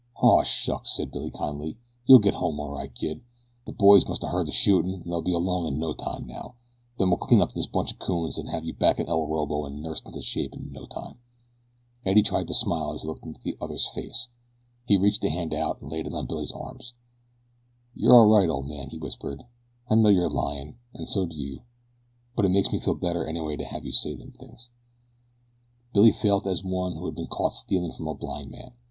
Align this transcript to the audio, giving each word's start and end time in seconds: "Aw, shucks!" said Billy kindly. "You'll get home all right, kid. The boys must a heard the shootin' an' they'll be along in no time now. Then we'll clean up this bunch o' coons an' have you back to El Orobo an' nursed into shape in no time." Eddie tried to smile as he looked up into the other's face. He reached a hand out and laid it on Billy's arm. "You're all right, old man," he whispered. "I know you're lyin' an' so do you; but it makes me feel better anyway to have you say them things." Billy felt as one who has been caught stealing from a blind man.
"Aw, 0.19 0.41
shucks!" 0.41 0.95
said 0.97 1.11
Billy 1.11 1.29
kindly. 1.29 1.77
"You'll 2.07 2.17
get 2.17 2.33
home 2.33 2.59
all 2.59 2.71
right, 2.71 2.91
kid. 2.91 3.21
The 3.67 3.71
boys 3.71 4.07
must 4.07 4.23
a 4.23 4.29
heard 4.29 4.47
the 4.47 4.51
shootin' 4.51 4.95
an' 5.03 5.03
they'll 5.05 5.21
be 5.21 5.31
along 5.31 5.67
in 5.67 5.77
no 5.77 5.93
time 5.93 6.25
now. 6.25 6.55
Then 6.97 7.09
we'll 7.09 7.17
clean 7.19 7.39
up 7.39 7.51
this 7.53 7.67
bunch 7.67 7.93
o' 7.93 7.97
coons 7.97 8.39
an' 8.39 8.47
have 8.47 8.65
you 8.65 8.73
back 8.73 8.97
to 8.97 9.05
El 9.07 9.19
Orobo 9.27 9.67
an' 9.67 9.79
nursed 9.79 10.07
into 10.07 10.23
shape 10.23 10.55
in 10.55 10.71
no 10.71 10.87
time." 10.87 11.19
Eddie 12.03 12.23
tried 12.23 12.47
to 12.47 12.55
smile 12.55 12.93
as 12.93 13.03
he 13.03 13.07
looked 13.07 13.21
up 13.21 13.27
into 13.27 13.41
the 13.41 13.55
other's 13.61 13.85
face. 13.89 14.27
He 14.87 14.97
reached 14.97 15.23
a 15.23 15.29
hand 15.29 15.53
out 15.53 15.79
and 15.81 15.91
laid 15.91 16.07
it 16.07 16.15
on 16.15 16.25
Billy's 16.25 16.51
arm. 16.51 16.79
"You're 17.93 18.15
all 18.15 18.25
right, 18.25 18.49
old 18.49 18.67
man," 18.67 18.89
he 18.89 18.97
whispered. 18.97 19.43
"I 19.87 19.93
know 19.93 20.09
you're 20.09 20.31
lyin' 20.31 20.79
an' 20.95 21.05
so 21.05 21.27
do 21.27 21.35
you; 21.35 21.61
but 22.35 22.43
it 22.43 22.49
makes 22.49 22.71
me 22.71 22.79
feel 22.79 22.95
better 22.95 23.23
anyway 23.23 23.55
to 23.55 23.65
have 23.65 23.85
you 23.85 23.91
say 23.91 24.15
them 24.15 24.31
things." 24.31 24.71
Billy 25.93 26.11
felt 26.11 26.47
as 26.47 26.63
one 26.63 26.93
who 26.93 27.05
has 27.05 27.13
been 27.13 27.27
caught 27.27 27.53
stealing 27.53 27.91
from 27.91 28.07
a 28.07 28.15
blind 28.15 28.49
man. 28.49 28.73